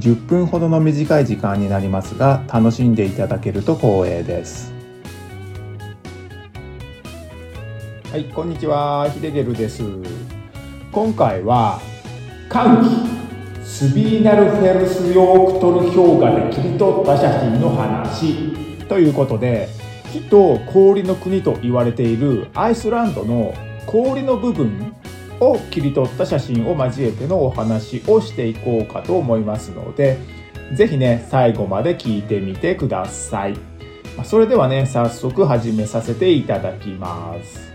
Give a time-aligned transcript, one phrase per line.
[0.00, 4.72] 10分ほどの短い時間になりますが楽しんでいただけると光栄です。
[8.10, 9.10] はいこんにちは。
[9.10, 9.82] ヒデゲルです。
[10.90, 11.80] 今回は
[12.48, 18.54] 寒気スビーナルフェルスヨークトル氷河で切り取った写真の話。
[18.88, 19.68] ということで
[20.10, 24.96] 火と氷の国と言われているアイスランドの氷の部分
[25.40, 30.18] を切り取った写真を交えてのお話をしていこうかと思いますので、
[30.74, 33.56] ぜひね、最後まで聞いてみてください。
[34.24, 37.72] それではね、早速始めさせていただきます。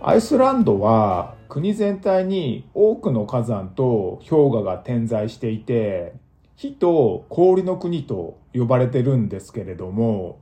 [0.00, 6.14] アイスランドは国全体に多くの火山と氷河が点在していて、
[6.54, 10.38] 火と氷の国と呼ばれてるんですけれども、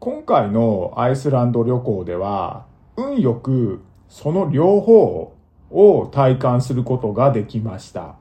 [0.00, 2.66] 今回のアイスランド旅行では、
[2.96, 5.36] 運よくその両方を
[5.72, 8.16] を体感することができました。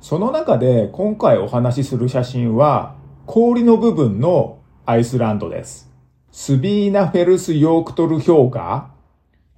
[0.00, 2.94] その中で今回お話しする写真は
[3.26, 5.90] 氷の部分のアイスランドです。
[6.30, 8.90] スビーナフェルスヨークトル氷河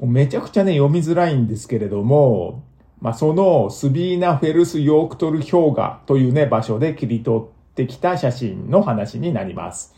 [0.01, 2.65] めちゃくちゃね読みづらいんですけれども、
[3.01, 9.95] まあ、そのスビーナフェルスヨークトル氷河というね場所で切り取ってきた写真の話になります。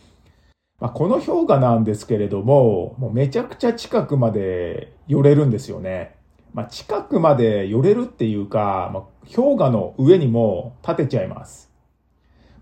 [0.81, 6.18] まあ、この氷河なんですけれども、もうめちゃくちゃ近くまで寄れるんですよね。
[6.55, 11.71] まあ、近くまで寄れるっていうか、まあ、氷河の上にも立てちゃいます。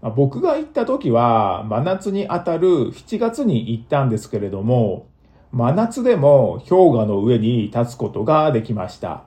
[0.02, 5.08] まあ、僕が行った時は真夏に当たる7月に行ったんですけれども、
[5.52, 9.24] 真夏でも氷河の上に立つことができました。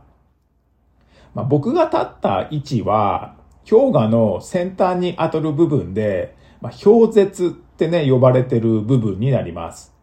[1.33, 3.35] まあ、僕が立った位置は
[3.69, 9.98] 氷河の先端に当たる部分で、まあ、氷絶ってね、呼ばれてる部分になります。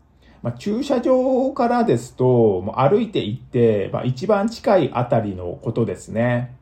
[0.46, 6.56] まあ、駐車場からですと、もう歩いて行って、まあ、一番近いあたりのことですね。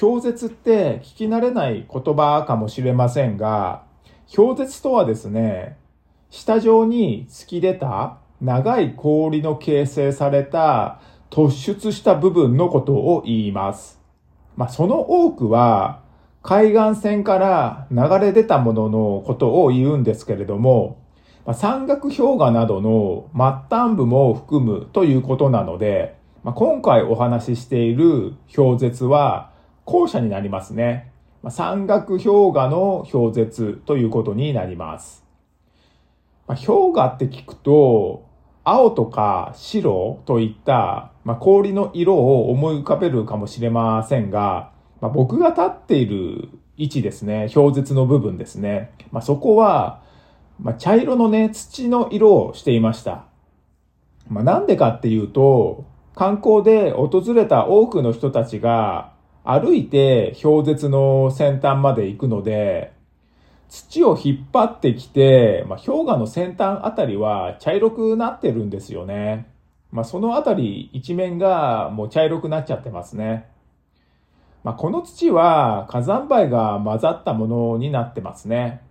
[0.00, 3.82] 氷絶って聞き慣れない言葉かもしれませんが、
[4.32, 5.78] 氷絶とはですね、
[6.30, 14.00] 下状に突き出た長い氷の形成された突出した部分のことを言います。
[14.54, 16.02] まあ、その多くは
[16.44, 21.07] 海岸線から流れ出たもののことを言うんですけれども、
[21.46, 29.50] まあ、山岳氷河などの末端部も含むということなので、ま、今回お話ししている氷絶は
[29.84, 31.12] 後者になりますね。
[31.42, 35.24] まあ、山岳氷河の氷絶ということになります。
[36.46, 38.26] ま、氷河って聞くと、
[38.64, 48.90] 青とか白といった、ま、氷の色を思い浮かべるかもしれませんが、ま、僕が立っている位置ですね、氷絶の部分ですね。
[49.10, 50.02] ま、そこは、
[50.60, 53.24] まあ、茶色のね、土の色をしていました。
[54.28, 59.12] まあ、なんでかっていうと、観光で訪れた多くの人たちが
[59.44, 62.92] 歩いて氷絶の先端まで行くので、
[63.68, 69.46] 土を引っ張ってきて、まあ、氷河の先端あたりは茶色くなってるんですよね。
[69.92, 73.48] まあ、そのあたり一面がもう茶色くなっちゃってますね。
[74.64, 78.82] まあ、この土は火山灰が混ざったものになってますね。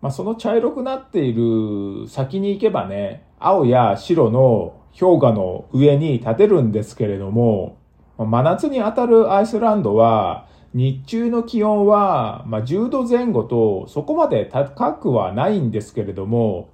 [0.00, 7.76] まあ、その茶色くなっている先に行けばね、青や白の氷河の上に立てるんですけれども、
[8.16, 16.70] 真夏に当たるアイスランドは、日中の気温は、ま10度前後とそこまで高くはないんですけれども、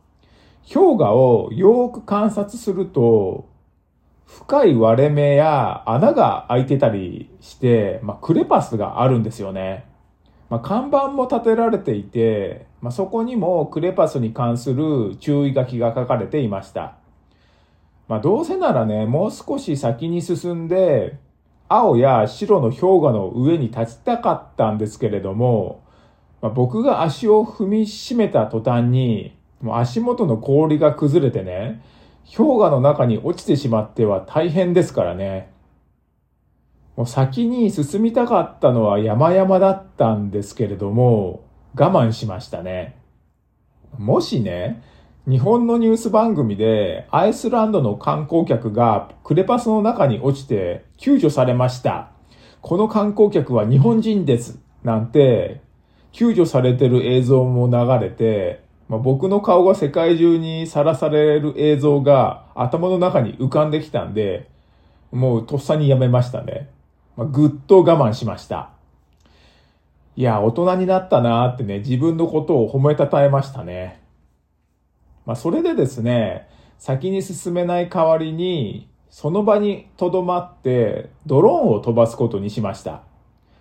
[0.72, 3.48] 氷河をよーく観察すると、
[4.26, 9.86] 深い割れ目や穴が開いてたりして、まあ、クレパスがあるんですよね。
[10.48, 16.96] まあ、看板も立てられていて、まあ、そこにもクレパスに関する注意書きが書かれていました。
[18.08, 21.18] まあ、どうせならね、もう少し先に進んで、
[21.68, 25.82] 青や白の氷河の上に立ちたかったんですけれども、
[26.40, 31.82] まあ、僕が足を踏みしめた途端に、もう足元の氷が崩れてね、
[32.36, 35.50] 氷河の中に落ちてしまっては大変ですからね。
[36.96, 41.44] もう先に進みたかったのは山々だったんですけれども、
[41.74, 42.96] 我慢しましたね。
[43.98, 44.82] もしね、
[45.28, 52.10] 日本のニュース番組でアイスランドの観光客がクレパスの中に落ちて救助されました。
[52.62, 54.58] この観光客は日本人です。
[54.82, 55.60] なんて
[56.12, 64.48] 救助されてる映像も流れて、まあ、僕の顔が世界中にさらされる映像が頭の中に浮かんできたんで、
[65.10, 66.70] もうとっさにやめましたね。
[67.16, 68.70] まあ、ぐっと我慢しました。
[70.16, 74.02] いや、大人になったなーってね、自分のことを褒めたたえましたね。
[75.26, 76.48] まあ、それでですね、
[76.78, 83.02] 先に進めない代わりに、その場に留まってドローンを飛ばすことにしました。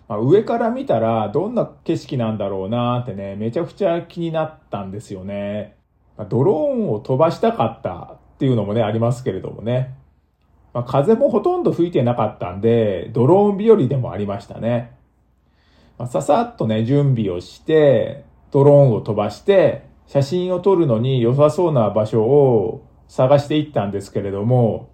[0.08, 5.75] まあ、上から見たらどんな景色なんだろうなーってね、めちゃくちゃ気になったんですよね。
[6.18, 9.96] まあ、ドローンを飛ばしたかったっていうのもね、ありますけれどもね。
[10.75, 14.92] まあ、風もほとんど吹いてなかったんで、ドローン日和でもありましたね。
[15.98, 24.89] まあ、ささっとね、準備をして、ドローンを飛ばして、写真を撮るのに良さそうな場所を探していったんですけれども、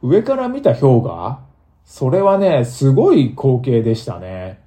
[0.00, 1.40] 上から見た氷河？
[1.84, 4.60] それはね、すごい光景でしたね。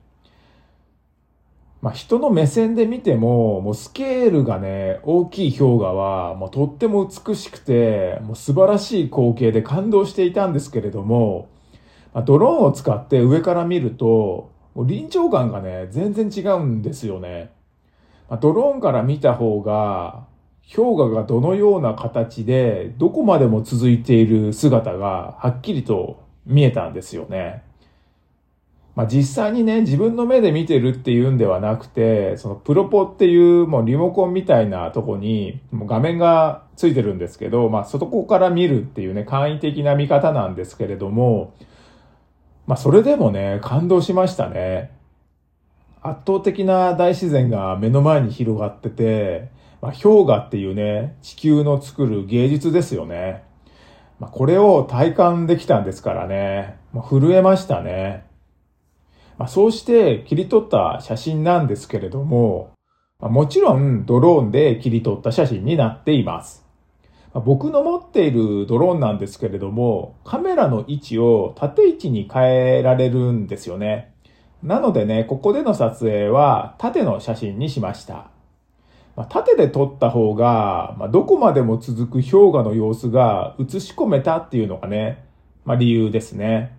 [1.84, 11.50] まあ、人の目線で見ても、もうスケールがね、大きい氷河は、もうとっても美しくて、もう素晴らしい光景で感動していたんですけれども、
[12.14, 17.52] まあ、ドローンを使って上から見ると、もう臨場感がね、全然違うんですよね。
[18.30, 20.24] まあ、ドローンから見た方が、
[20.74, 27.62] 氷河がどのような形で、どこまでも続いている姿がはっきりと見えたんですよね。
[28.96, 41.56] まあ実際にね、自分の目で見てるっていうんではなくて、そのプロポっていうもうリモコンみたいなとこにもう画面がついてるんですけど、まあそこから見るっていうね、簡易的な見方なんですけれども、
[42.68, 44.92] まあそれでもね、感動しましたね。
[46.02, 49.50] 圧倒的な大自然が目の前に広がってて、
[49.82, 53.44] まあ氷河っていうね、地球の作る芸術ですよね。
[54.20, 58.24] まあ、これを体感できたんですからね、まあ、震えましたね。
[59.44, 62.72] まあ、そうして切り取った写真なんですけれども、
[63.20, 66.66] まあ、もちろんドローンで切り取った写真になっています。
[67.34, 74.14] まあ、僕の持っているドローンなんですけれども、カメラの位置を縦位置に変えられるんですよね。
[74.64, 78.30] なのでね、ここでの撮影は縦の写真にしました。
[79.18, 85.26] まあ、縦で撮った方が、まあ、どこまでも続く氷河の様子が映し込めたっていうのがね、
[85.66, 86.78] まあ、理由ですね。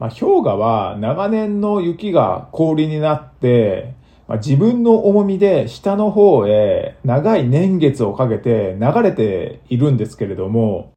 [0.00, 3.94] まあ、氷河は長年の雪が氷になって、
[4.26, 10.94] まあ、自分の重みで下の方へ長い年月をかけて流れているんですけれども、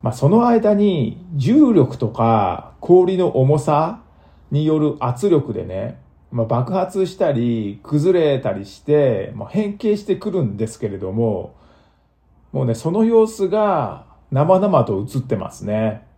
[0.00, 4.02] まあ、その間に重力とか氷の重さ
[4.50, 6.00] による圧力でね、
[6.32, 11.56] まあ、爆発したり、崩れたりして、まあ、変形してくるんですけれども、
[12.52, 16.08] もうね、その様子が生々と映ってますね。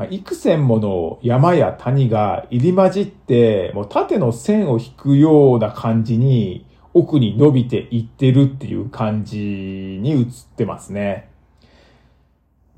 [0.00, 10.26] まあ、幾千もの山や谷が入り混じって、もう縦の線を引くような感じに奥に伸びていってるっていう感じに映っ
[10.56, 11.30] てますね。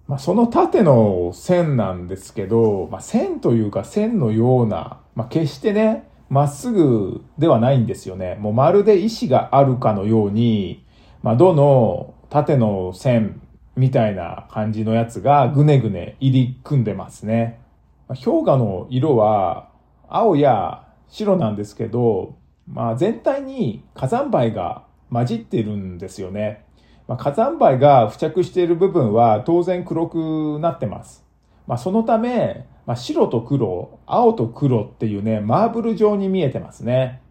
[0.09, 8.37] まあ、その縦の線なんですけど、まあ、線というか線のようなまあ、決してね、まっすぐではないんですよね。
[8.37, 10.85] もうまるで意志があるかのように、
[11.23, 13.42] まあ、どの縦の線
[13.77, 17.61] みたいな感じのやつがぐねぐね入り組んでますね。
[18.25, 19.71] 氷河の色は
[20.09, 22.37] 青や白なんですけど、
[22.67, 26.65] まあ、全体に火山灰が混じってるんですよね。
[27.09, 31.25] まあ、火山灰が付着している部分は当然黒くなってます。
[31.67, 37.23] まあ、そのため、まあ、白と黒、青と黒っていうね、マーブル状に見えてますね。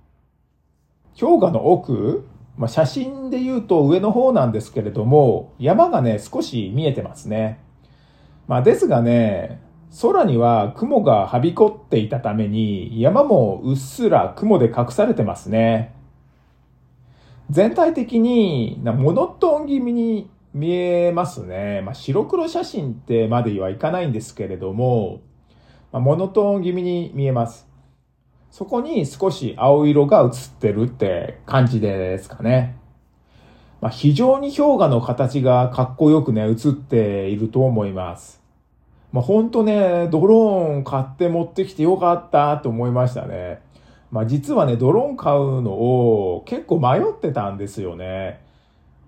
[1.20, 2.28] 氷河の奥、
[2.58, 7.60] まあ、写真で言うと上の方なんですけれども、山がね、少し見えてますね。
[8.48, 9.62] まあ、ですがね、
[10.02, 15.94] 空には雲がはびこっていたために、山もうっすら雲で隠されてますね。
[17.50, 21.82] 全体的にモノトーン気味に見えますね。
[21.82, 25.22] まあ、白黒写真ってまではいかないんですけれども、
[25.92, 27.71] まあ、モノトーン気味に見えます。
[28.52, 32.76] そこに少し青色が映ってるって感じですかね。
[33.80, 38.42] まあ、非常に氷河の形がかっこよくね、映っていると思います。
[39.14, 43.62] まあ、ほんとね、ドローン買って持ってきてよかったと思いましたね。
[44.12, 48.42] まあ、実はね、ドローン買うのを結構迷ってたんですよね。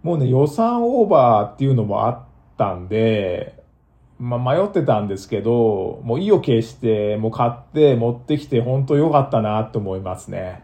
[0.03, 2.19] もうね、予算オーバーっていうのもあっ
[2.57, 3.62] たんで、
[4.24, 10.63] まあ、迷ってたんですけど、もう意を決して、もう買って持ってきて本当良かったなと思いますね。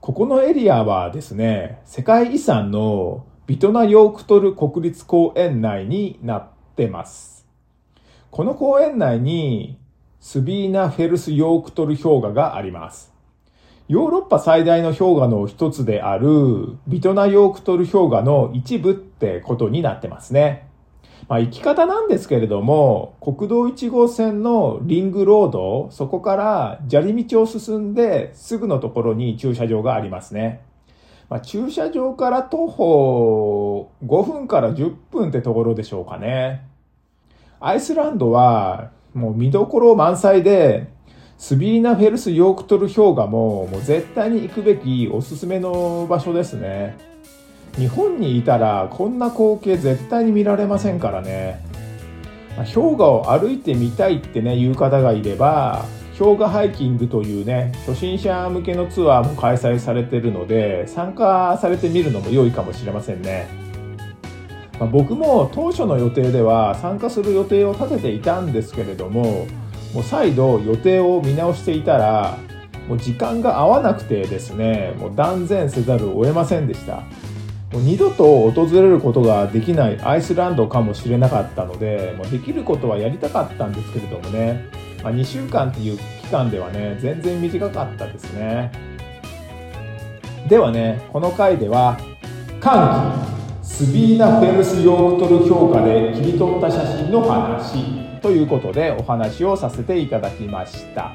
[0.00, 7.46] ここのエリアはですね、世界遺産のビトナヨークトル国立公園内になってます。
[8.30, 9.78] この公園内に
[10.20, 13.12] スビーナ・フェルス・ヨークトル氷河があります。
[13.88, 20.71] ヨーロッパ最大の氷河の一つであるビトナヨークトル氷河の一部ってことになってますね。
[21.32, 30.60] まあ、行き方なんですけれども、国道1号線のリングロード、そこから砂利道を進んですぐのところに駐車場がありますね。
[31.30, 36.66] まあ、駐車場から徒歩5分から10分ってところでしょうかね。
[37.60, 40.88] アイスランドはもう見どころ満載で、
[41.38, 46.98] スビーナフェルスヨークトル氷河ももう絶対に行くべきおすすめの場所ですね。
[47.76, 51.64] 日本にいたらこんな光景絶対に見られませんからね。
[52.74, 55.84] 氷河を歩いてみたいってね、言う方がいれば、
[56.18, 63.46] 氷河ハイキングというね、初心者向けのツアーも開催されてるので、参加されてみるのも良いかもしれませんね。
[64.78, 69.46] まあ、僕も当初の予定では参加する予定を立てていたんですけれども、
[69.94, 72.36] もう再度予定を見直していたら、
[72.88, 77.02] もう時間が合わなくてですね、もう断然せざるを得ませんでした。
[77.72, 84.68] もう二度と訪れることができないアイスランドかもしれなかったので、もうできることはやりたかったんですけれどもね、
[85.02, 88.70] まあ、2週間っていう期間ではね、全然短かったですね。
[90.48, 91.98] ではね、この回では、
[92.60, 93.12] 寒
[93.62, 101.12] 気、スビーナフェルスヨークトル氷河で切り取った写真の話ということでお話をさせていただきました。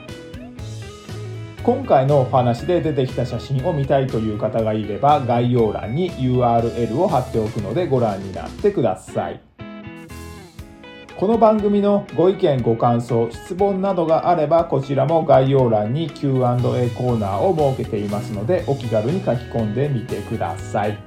[1.68, 9.42] 今回のお話で出てきた写真を見たいという方がいれば概要欄に URL を貼っておくのでご覧になってください。
[11.18, 20.98] この番組のご意見ご感想質問などがあればこちらも概要欄に Q&A コーナーを設けていますのでお気軽に書き込んでみてください。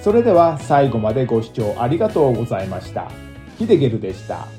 [0.00, 3.10] それでは最後までご視聴ありがとうございました。
[3.58, 4.57] ヒデゲルでした。